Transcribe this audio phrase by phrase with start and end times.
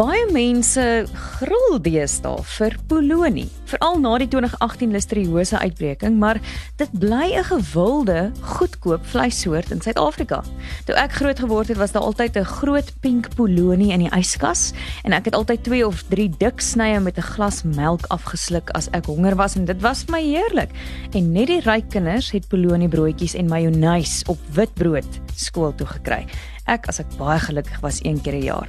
[0.00, 6.38] Baie mense gril deesdae vir polonie, veral na die 2018 listeriose uitbreking, maar
[6.80, 10.40] dit bly 'n gewilde, goedkoop vleissoort in Suid-Afrika.
[10.86, 14.72] Toe ek groot geword het, was daar altyd 'n groot pink polonie in die yskas
[15.04, 18.88] en ek het altyd 2 of 3 dik snye met 'n glas melk afgesluk as
[18.92, 20.70] ek honger was en dit was vir my heerlik.
[21.12, 26.26] En net die ryk kinders het polonie broodjies en majonees op witbrood skool toe gekry
[26.70, 28.68] ek as ek baie gelukkig was een keer 'n jaar.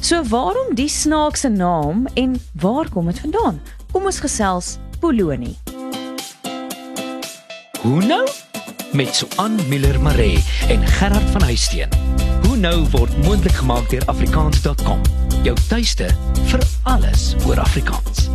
[0.00, 3.60] So waarom die snaakse naam en waar kom dit vandaan?
[3.92, 5.58] Kom ons gesels Polonie.
[7.82, 8.28] Hoe nou?
[8.92, 11.88] Met Suan Miller Maree en Gerard van Huisteen.
[12.42, 15.00] Hoe nou word moontlik gemaak deur afrikaans.com.
[15.42, 16.10] Jou tuiste
[16.44, 18.28] vir alles oor Afrikaans.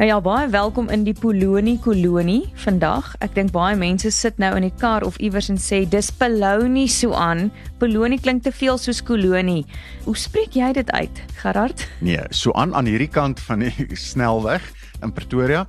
[0.00, 3.10] Nou ja, baie welkom in die Polonie kolonie vandag.
[3.20, 6.86] Ek dink baie mense sit nou in die kar of iewers en sê dis Polonie
[6.88, 7.50] so aan.
[7.76, 9.66] Polonie klink te veel soos kolonie.
[10.06, 11.84] Hoe spreek jy dit uit, Gerard?
[12.00, 14.64] Nee, so aan aan hierdie kant van die snelweg
[15.02, 15.66] in Pretoria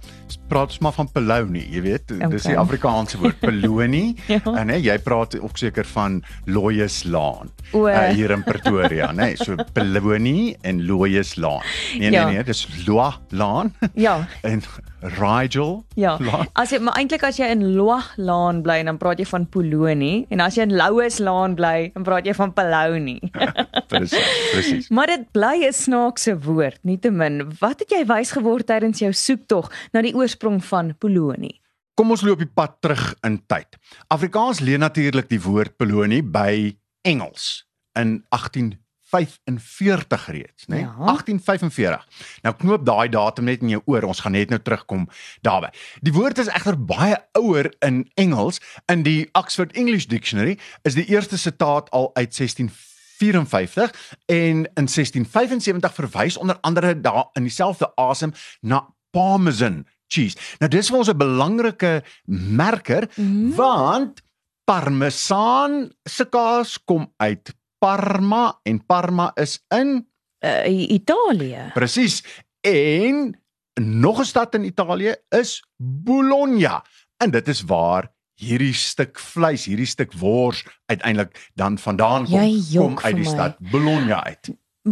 [0.51, 2.29] praat ons maar van Polonie, jy weet, okay.
[2.33, 4.15] dis die Afrikaanse woord Polonie.
[4.27, 4.41] ja.
[4.51, 6.19] En nee, jy praat ook seker van
[6.51, 7.51] Loyes Laan.
[7.71, 9.31] Uh, hier in Pretoria, nê?
[9.31, 11.63] Nee, so Polonie en Loyes Laan.
[11.95, 12.27] Nee nee ja.
[12.29, 13.73] nee, dis Loa Laan.
[13.95, 14.19] Ja.
[14.51, 14.63] En
[15.01, 15.83] Rigel.
[15.95, 16.15] Ja.
[16.19, 16.47] Laan.
[16.57, 20.25] As jy maar eintlik as jy in Loa Laan bly, dan praat jy van Polonie
[20.33, 23.19] en as jy in Louis Laan bly, dan praat jy van Polonie.
[23.91, 24.91] presies, presies.
[24.93, 27.43] Maar dit bly 'n snaakse woord, nietemin.
[27.61, 31.61] Wat het jy wys geword tydens jou soektog na die oorsprong van Polonie?
[31.99, 33.77] Kom ons loop die pad terug in tyd.
[34.09, 37.67] Afrikaans leen natuurlik die woord Polonie by Engels
[37.99, 40.75] in 1845 reeds, né?
[40.75, 40.79] Nee?
[40.81, 40.95] Ja.
[40.95, 42.07] 1845.
[42.41, 44.03] Nou knoop daai datum net in jou oor.
[44.07, 45.09] Ons gaan net nou terugkom
[45.41, 45.69] daarby.
[46.01, 48.61] Die woord is egter baie ouer in Engels.
[48.85, 53.91] In die Oxford English Dictionary is die eerste sitaat al uit 1654
[54.25, 60.37] en in 1675 verwys onder andere daar in dieselfde asem na parmesan cheese.
[60.59, 63.55] Nou dis vir ons 'n belangrike merker mm.
[63.55, 64.21] want
[64.65, 70.05] parmesan se kaas kom uit Parma en Parma is in
[70.45, 71.71] uh, Italië.
[71.73, 72.23] Presies.
[72.61, 73.41] En
[73.73, 76.83] nog 'n stad in Italië is Bologna.
[77.17, 82.99] En dit is waar hierdie stuk vleis, hierdie stuk wors uiteindelik dan vandaan kom, kom
[82.99, 84.49] uit die stad Bologna uit.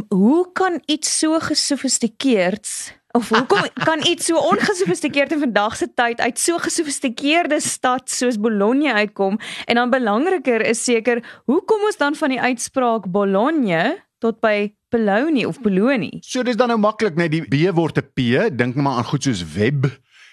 [0.08, 6.20] Hoe kan iets so gesofistikeerd of hoekom kan iets so ongesofistikeerd in vandag se tyd
[6.22, 12.16] uit so gesofistikeerde stad soos Bologna uitkom en dan belangriker is seker hoekom ons dan
[12.16, 16.20] van die uitspraak Bologna tot by Bologna of Bologna.
[16.22, 19.24] So dis dan nou maklik net die B word 'n P, dink maar aan goed
[19.24, 19.86] soos web,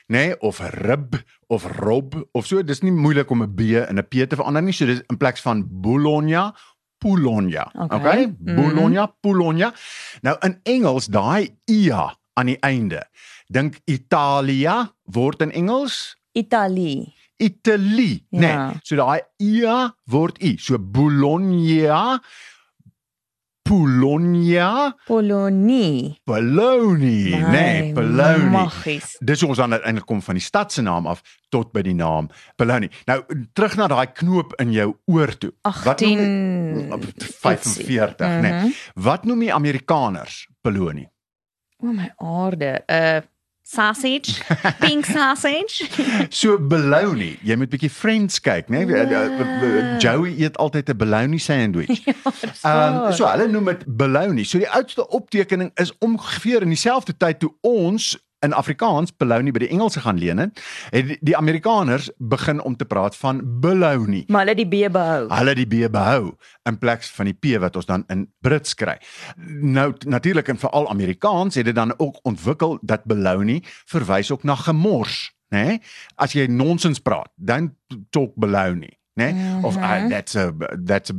[0.08, 1.16] nê, nee, of rib
[1.46, 4.62] of rob of so, dis nie moeilik om 'n B in 'n P te verander
[4.62, 4.72] nie.
[4.72, 6.54] So dis in plaas van Bologna
[6.98, 7.70] Bologna.
[7.74, 7.98] Okay?
[7.98, 8.34] okay?
[8.38, 8.54] Mm.
[8.56, 9.74] Bologna, Bologna.
[10.22, 13.02] Nou in Engels daai ia aan die einde.
[13.48, 17.14] Dink Italia word in Engels Italie.
[17.36, 18.40] Italie, ja.
[18.40, 18.80] nee.
[18.84, 20.56] So daai ia word i.
[20.60, 22.20] So Bologna
[23.66, 28.68] Bologna Bologna Bologna nee Bologna
[29.18, 32.30] Dis ons dan eintlik kom van die stad se naam af tot by die naam
[32.60, 33.18] Bologna Nou
[33.58, 37.10] terug na daai knoop in jou oor toe 18 Wat
[37.42, 38.40] 45 mm -hmm.
[38.46, 41.10] nee Wat noem die Amerikaners Bologna
[41.78, 43.22] O my aarde, 'n uh,
[43.66, 44.40] sausage,
[44.80, 45.90] pink sausage.
[46.40, 47.34] so bologna.
[47.42, 48.84] Jy moet bietjie Friends kyk, né?
[48.86, 49.96] Nee?
[49.98, 52.04] Joey eet altyd 'n bologna sandwich.
[52.06, 52.14] Ehm
[52.62, 54.44] ja, um, so hulle noem dit bologna.
[54.44, 58.14] So die oudste optekening is ongeveer in dieselfde tyd toe ons
[58.46, 60.60] in Afrikaans Bologna by die Engelse gaan leen het,
[60.94, 64.22] het die Amerikaners begin om te praat van Bologna.
[64.32, 65.26] Maar hulle die B behou.
[65.32, 66.34] Hulle die B behou
[66.68, 68.96] in plek van die P wat ons dan in Brits kry.
[69.60, 74.54] Nou natuurlik en veral Amerikaans het dit dan ook ontwikkel dat Bologna verwys ook na
[74.54, 75.64] gemors, né?
[75.66, 75.80] Nee?
[76.14, 77.74] As jy nonsens praat, dan
[78.10, 79.32] talk Bologna né?
[79.32, 79.64] Mm -hmm.
[79.64, 80.52] Of uh, that's a
[80.84, 81.14] that's a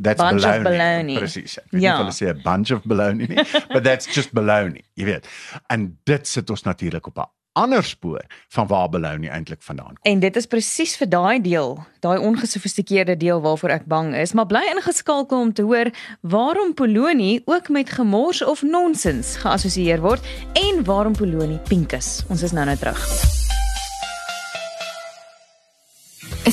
[0.00, 0.62] that's bunch baloney.
[0.62, 1.16] baloney.
[1.18, 1.58] Presies.
[1.58, 1.92] Ek weet ja.
[1.92, 3.44] nie of hulle sê a bunch of baloney nie,
[3.74, 5.28] but that's just baloney, jy weet.
[5.66, 10.12] En dit sit ons natuurlik op 'n ander spoor van waar baloney eintlik vandaan kom.
[10.12, 14.46] En dit is presies vir daai deel, daai ongesofistikeerde deel waarvoor ek bang is, maar
[14.46, 15.90] bly ingeskakel om te hoor
[16.20, 20.22] waarom Poloni ook met gemors of nonsens geassosieer word
[20.52, 22.22] en waarom Poloni pink is.
[22.28, 23.41] Ons is nou nou terug.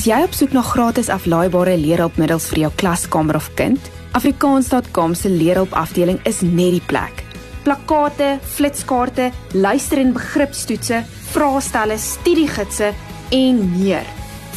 [0.00, 3.88] Is jy op soek na gratis aflaaibare leerhulpmiddels vir jou klaskamer of kind?
[4.16, 7.18] Afrikaans.com se leerhulp afdeling is net die plek.
[7.66, 11.02] Plakkate, flitskaarte, luister- en begripstoetse,
[11.34, 12.94] vraestelle, studiegidse
[13.30, 14.08] en meer.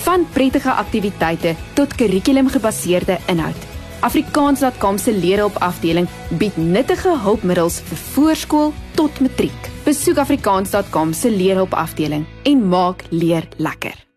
[0.06, 3.68] Van prettige aktiwiteite tot kurrikulumgebaseerde inhoud.
[4.00, 6.08] Afrikaans.com se leerhulp afdeling
[6.40, 9.70] bied nuttige hulpmiddels vir voorskool tot matriek.
[9.84, 14.13] Besoek afrikaans.com se leerhulp afdeling en maak leer lekker.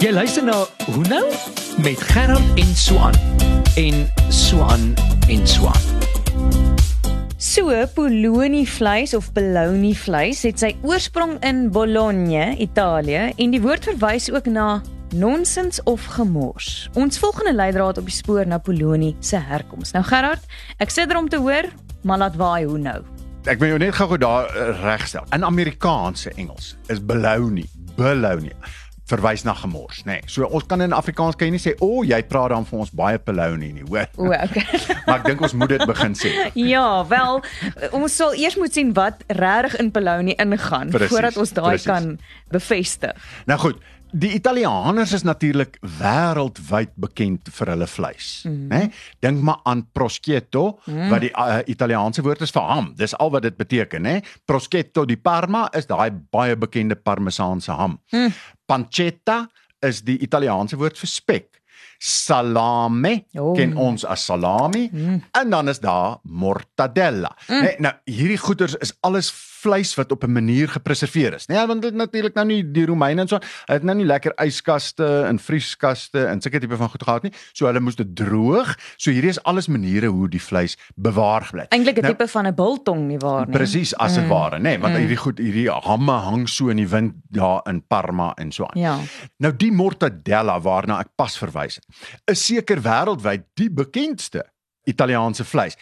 [0.00, 0.54] Jy luister na
[0.94, 1.26] Hoe nou
[1.84, 3.16] met Gerard en Swan
[3.76, 4.94] en Swan
[5.28, 5.76] en Swan.
[7.36, 13.90] So, polony vleis of bologna vleis het sy oorsprong in Bologna, Italië en die woord
[13.90, 14.80] verwys ook na
[15.12, 16.88] nonsens of gemors.
[16.96, 19.92] Ons volgende leidraad op die spoor na polony se herkoms.
[19.92, 20.48] Nou Gerard,
[20.80, 21.68] ek sit er om te hoor,
[22.08, 23.02] maar laat waai hoe nou.
[23.44, 25.28] Ek wil jou net gou-gou daar uh, regstel.
[25.36, 27.68] In Amerikaanse Engels is bologna,
[28.00, 28.56] bologna
[29.10, 30.20] verwys na gemors, nê.
[30.20, 30.30] Nee.
[30.30, 32.82] So ons kan in Afrikaans kan jy nie sê o, oh, jy praat dan vir
[32.84, 34.08] ons baie polony nie, hoor.
[34.16, 34.64] O, okay.
[35.06, 36.32] maar ek dink ons moet dit begin sê.
[36.58, 37.40] ja, wel,
[37.96, 42.12] ons sal eers moet sien wat regtig in polony ingaan precies, voordat ons daai kan
[42.52, 43.30] bevestig.
[43.50, 43.80] Nou goed,
[44.10, 48.64] Die Italianers is natuurlik wêreldwyd bekend vir hulle vleis, mm.
[48.72, 48.80] né?
[49.22, 51.10] Dink maar aan prosciutto, mm.
[51.12, 52.90] wat die uh, Italiaanse woord is vir ham.
[52.98, 54.16] Dis al wat dit beteken, né?
[54.50, 58.00] Prosciutto di Parma is daai baie bekende parmesaanse ham.
[58.10, 58.34] Mm.
[58.70, 59.48] Pancetta
[59.82, 61.58] is die Italiaanse woord vir spek.
[62.00, 63.52] Salame oh.
[63.52, 65.20] ken ons as salami mm.
[65.36, 67.34] en dan is daar mortadella.
[67.46, 67.60] Mm.
[67.60, 69.28] Nee, nou hierdie goeders is alles
[69.60, 71.46] vleis wat op 'n manier gepreserveer is.
[71.46, 74.32] Nee, want dit natuurlik nou nie die Romeine en so, hulle het nou nie lekker
[74.44, 77.32] yskaste en vrieskaste en sulke tipe van goed gehad nie.
[77.52, 78.76] So hulle moes dit droog.
[78.96, 81.66] So hierdie is alles maniere hoe die vleis bewaar bly.
[81.68, 83.56] Eintlik 'n nou, tipe van 'n biltong nie waar nie.
[83.56, 84.28] Presies as dit mm.
[84.28, 85.00] ware, nê, nee, want mm.
[85.00, 88.80] hierdie goed hierdie hamme hang so in die wind daar in Parma en so aan.
[88.80, 88.98] Ja.
[89.36, 91.86] Nou die mortadella waarna ek pas verwys het,
[92.30, 94.46] is seker wêreldwyd die bekendste
[94.88, 95.76] Italiaanse vleis.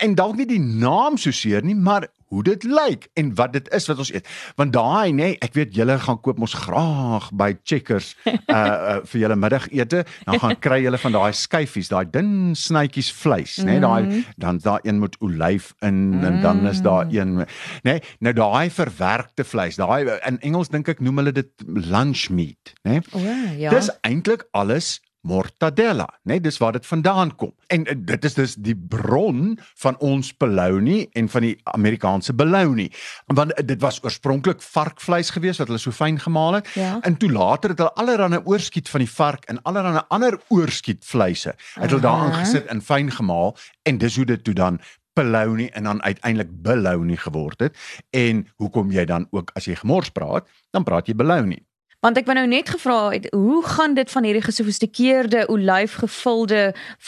[0.00, 3.68] En dalk nie die naam so seer nie, maar hoe dit lyk en wat dit
[3.72, 4.26] is wat ons eet.
[4.60, 8.96] Want daai nê, nee, ek weet julle gaan koop mos graag by Checkers uh, uh
[9.08, 13.78] vir julle middagete, dan gaan kry julle van daai skyfies, daai dun snytjies vleis, nê,
[13.78, 14.36] nee, daai mm.
[14.44, 16.28] dan daar een met olyf in mm.
[16.28, 17.48] en dan is daar een nê,
[17.88, 22.76] nee, nou daai verwerkte vleis, daai in Engels dink ek noem hulle dit lunch meat,
[22.84, 22.98] nê.
[22.98, 23.04] Nee.
[23.16, 23.24] O
[23.56, 23.72] ja.
[23.72, 24.98] Dis eintlik alles
[25.28, 26.38] mortadella, né?
[26.38, 27.52] Nee, dis waar dit vandaan kom.
[27.66, 32.88] En uh, dit is dus die bron van ons bologna en van die Amerikaanse bologna.
[33.26, 36.70] Want uh, dit was oorspronklik varkvleis gewees wat hulle so fyn gemaal het.
[36.78, 36.98] Ja.
[37.06, 41.90] En toe later het hulle allerlei oorskiet van die vark en allerlei ander oorskietvleise het
[41.90, 44.80] hulle daar aangesit en fyn gemaal en dis hoe dit toe dan
[45.18, 47.78] bologna en dan uiteindelik bologna geword het.
[48.10, 51.58] En hoekom jy dan ook as jy gemors praat, dan praat jy bologna.
[51.98, 56.60] Want ek wou nou net gevra het, hoe gaan dit van hierdie gesofistikeerde olyfgevulde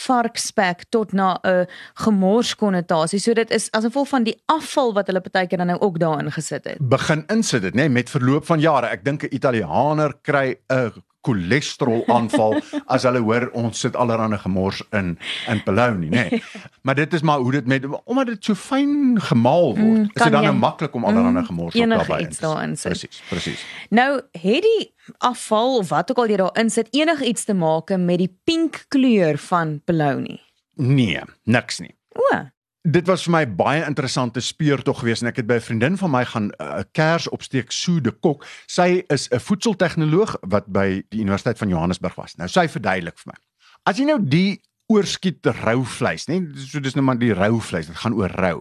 [0.03, 1.67] varkspek tot na 'n
[2.03, 3.19] gemors konnotasie?
[3.19, 6.31] So dit is as gevolg van die afval wat hulle partykeer dan nou ook daarin
[6.31, 6.77] gesit het.
[6.79, 8.87] Begin insit dit, nê, nee, met verloop van jare.
[8.87, 10.91] Ek dink 'n Italianer kry 'n
[11.21, 12.57] cholesterol aanval
[12.93, 15.17] as hulle hoor ons sit allerhande gemors in
[15.51, 16.09] in bologna nê.
[16.09, 16.43] Nee.
[16.81, 19.97] Maar dit is maar hoe dit met omdat dit so fyn gemaal word.
[19.97, 22.89] Mm, is dit dan nou maklik om allerhande mm, gemors mm, daarbey in te sit.
[22.89, 23.65] Presies, presies.
[23.89, 28.21] Nou het die afval of wat ook al jy daarin sit enigiets te maak met
[28.21, 30.39] die pink kleur van bologna?
[30.75, 31.95] Nee, niks nie.
[32.17, 32.41] O.
[32.81, 36.11] Dit was vir my baie interessante speurtog geweest en ek het by 'n vriendin van
[36.11, 38.45] my gaan 'n uh, kers opsteek Sue de Kok.
[38.65, 42.35] Sy is 'n voedseltegnoloog wat by die Universiteit van Johannesburg was.
[42.35, 43.37] Nou sy verduidelik vir my.
[43.83, 47.87] As jy nou die oorskiet rou vleis, nê, so dis nou maar die rou vleis,
[47.87, 48.59] dit gaan oor rou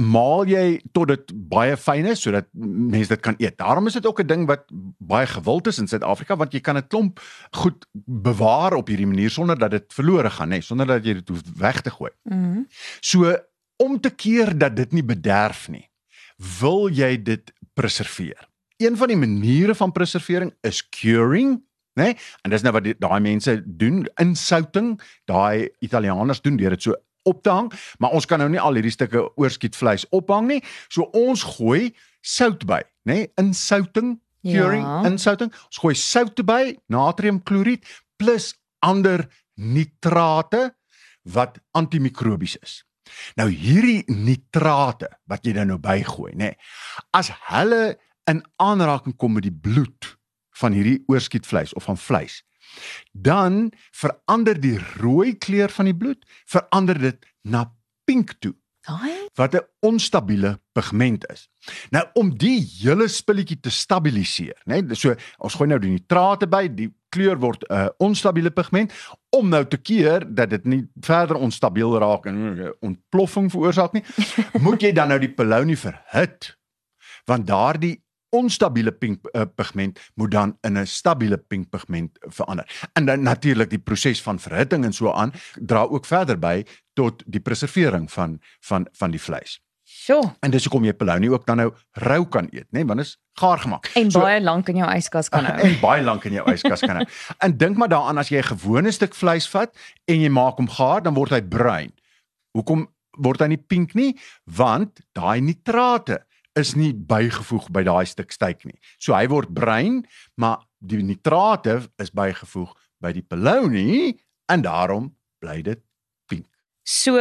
[0.00, 3.56] maal jy tot dit baie fyn is sodat mense dit kan eet.
[3.60, 4.64] Daarom is dit ook 'n ding wat
[4.98, 9.30] baie gewild is in Suid-Afrika want jy kan 'n klomp goed bewaar op hierdie manier
[9.30, 12.10] sonder dat dit verlore gaan, nê, sonder dat jy dit hoef weg te gooi.
[12.24, 12.38] Mhm.
[12.38, 12.66] Mm
[13.00, 13.36] so
[13.78, 15.90] om te keer dat dit nie bederf nie,
[16.60, 18.48] wil jy dit preserveer.
[18.76, 21.62] Een van die maniere van preservering is curing,
[21.96, 22.12] né?
[22.44, 24.94] En dis nou wat daai mense doen, insouting.
[25.30, 28.78] Daai Italianers doen deur dit so op te hang, maar ons kan nou nie al
[28.78, 30.60] hierdie stukke oorskietvleis ophang nie.
[30.92, 31.90] So ons gooi
[32.22, 35.02] sout by, nê, nee, insouting, curing, ja.
[35.10, 35.50] insouting.
[35.70, 37.86] Ons gooi sout by, natriumkloried
[38.20, 38.52] plus
[38.86, 39.26] ander
[39.56, 40.68] nitrate
[41.34, 42.80] wat antimikrobies is.
[43.38, 46.52] Nou hierdie nitrate wat jy dan nou bygooi, nê.
[46.52, 46.58] Nee,
[47.14, 47.96] as hulle
[48.30, 50.15] in aanraking kom met die bloed
[50.60, 52.42] van hierdie oorskietvleis of van vleis,
[53.12, 57.66] dan verander die rooi kleur van die bloed verander dit na
[58.04, 58.54] pink toe.
[58.86, 61.48] Daai wat 'n onstabiele pigment is.
[61.90, 64.80] Nou om die hele spulletjie te stabiliseer, né?
[64.80, 68.92] Nee, so ons gooi nou die nitrate by, die kleur word 'n uh, onstabiele pigment
[69.30, 74.04] om nou te keer dat dit nie verder onstabiel raak en uh, ontploffing veroorsaak nie.
[74.66, 76.56] moet jy dan nou die polony verhit
[77.26, 82.88] want daardie onstabiele pink uh, pigment moet dan in 'n stabiele pink pigment verander.
[82.92, 87.22] En dan natuurlik die proses van verhitting en so aan dra ook verder by tot
[87.26, 89.60] die preservering van van van die vleis.
[89.86, 90.34] Sjoe.
[90.40, 91.68] En dis hoekom jy polony ook dan nou
[92.02, 92.86] rou kan eet, nê, nee?
[92.86, 93.86] want dit is gaar gemaak.
[93.94, 95.60] En so, baie lank in jou yskas kan hou.
[95.62, 97.06] En baie lank in jou yskas kan hou.
[97.46, 99.70] en dink maar daaraan as jy 'n gewone stuk vleis vat
[100.10, 101.94] en jy maak hom gaar, dan word hy bruin.
[102.58, 102.88] Hoekom
[103.22, 104.16] word hy nie pink nie?
[104.44, 106.25] Want daai nitrate
[106.56, 108.78] is nie bygevoeg by daai stuk steak nie.
[108.98, 110.02] So hy word bruin,
[110.40, 112.72] maar die nitrate is bygevoeg
[113.02, 114.16] by die polony
[114.52, 115.10] en daarom
[115.42, 115.82] bly dit
[116.30, 116.46] pink.
[116.86, 117.20] So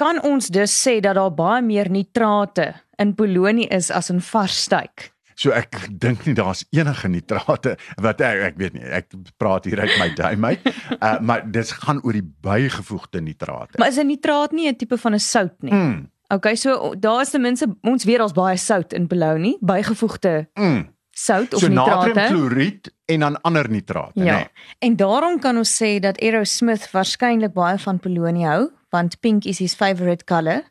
[0.00, 4.56] kan ons dus sê dat daar baie meer nitrate in polony is as in vars
[4.64, 5.10] steak.
[5.40, 8.84] So ek dink nie daar's enige nitrate wat ek ek weet nie.
[8.84, 9.08] Ek
[9.40, 10.66] praat hier uit my duim uit.
[10.98, 13.80] Uh maar dit gaan oor die bygevoegde nitrate.
[13.80, 15.72] Maar is 'n nitraat nie 'n tipe van 'n sout nie?
[15.72, 16.10] Mm.
[16.32, 20.88] Okay, so daar is ten minste ons weet daar's baie sout in polony, bygevoegde Mm.
[21.10, 22.12] sout of So nitrate.
[22.14, 24.38] natriumkloried en dan ander nitrate, Ja.
[24.38, 24.46] nê.
[24.78, 29.58] En daarom kan ons sê dat Aerosmith waarskynlik baie van polony hou, want pink is
[29.58, 30.62] his favorite color.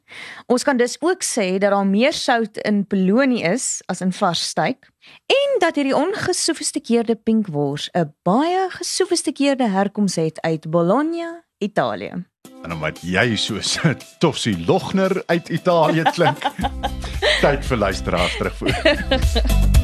[0.47, 4.47] Ons kan dus ook sê dat daar meer sout in polony is as in vars
[4.47, 4.87] steak
[5.27, 12.25] en dat hierdie ongesofistikeerde pink wors 'n baie gesofistikeerde herkoms het uit Bologna, Italië.
[12.63, 16.37] En omdat jy soos 'n Tossie Logner uit Italië klink.
[17.43, 18.75] Tyd vir luisteraars terugvoer.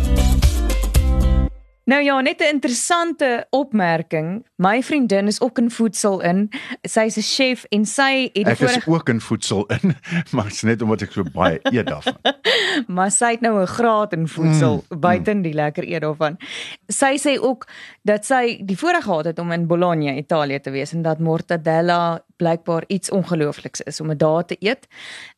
[1.86, 4.46] Nou ja, net 'n interessante opmerking.
[4.56, 6.50] My vriendin is ook in voedsel in.
[6.82, 9.96] Sy's 'n chef en sy het Ek is vorige ook in voedsel in,
[10.32, 12.18] maar dit is net omdat ek so baie eet daarvan.
[12.96, 16.38] maar sy het nou 'n graad in voedsel Mm, mm, buiten die lekker eet daarvan.
[16.88, 17.68] Sy sê ook
[18.02, 22.24] dat sy die voorreg gehad het om in Bologna, Italië te wees en dat mortadella
[22.38, 24.88] blykbaar iets ongeloofliks is om dit daar te eet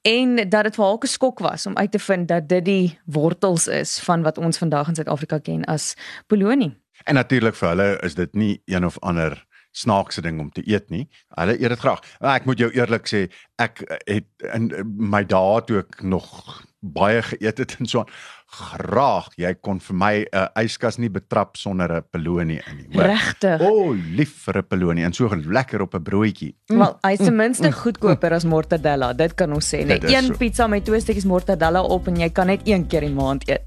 [0.02, 3.00] en dat dit vir haar 'n skok was om uit te vind dat dit die
[3.06, 5.96] wortels is van wat ons vandag in Suid-Afrika ken as
[6.28, 6.78] polony.
[7.04, 10.90] En natuurlik vir hulle is dit nie een of ander snaakse ding om te eet
[10.90, 11.10] nie.
[11.28, 12.02] Hulle eet dit graag.
[12.20, 17.22] Maar ek moet jou eerlik sê, ek het in my dae toe ek nog baie
[17.22, 18.12] geëet het en so aan
[18.48, 22.88] graag jy kon vir my 'n uh, yskas nie betrap sonder 'n pelonie in nie.
[22.96, 23.62] Regtig.
[23.62, 26.56] O, oh, lief vir 'n pelonie en so lekker op 'n broodjie.
[26.68, 29.86] Wel, hy's ten minste goedkoper as mortadella, dit kan ons sê.
[29.86, 30.34] Net een so.
[30.34, 33.62] pizza met twee stukkies mortadella op en jy kan net een keer die maand eet.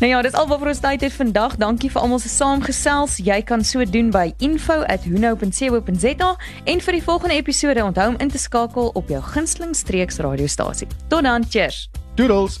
[0.00, 1.56] Nou ja, dis al wat vir ons tyd het vandag.
[1.56, 3.16] Dankie vir almal se saamgesels.
[3.16, 8.38] Jy kan so doen by info@hunou.co.za en vir die volgende episode onthou om in te
[8.38, 10.88] skakel op jou gunsteling streeks radiostasie.
[11.08, 11.90] Tot dan, cheers.
[12.14, 12.60] Doodles.